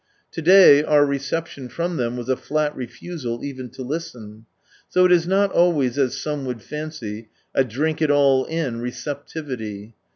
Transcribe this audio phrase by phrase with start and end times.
[0.31, 4.47] To day our reception from them, was a flat refusal even to listen.
[4.89, 8.81] So it is not aJways as some would fancy, a drink it a II in
[8.81, 9.93] receptivity.